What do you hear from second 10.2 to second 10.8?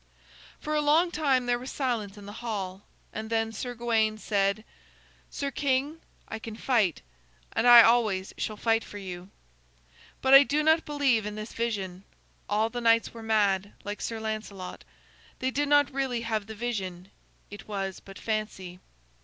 I do